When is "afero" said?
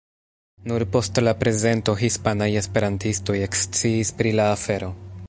4.57-4.95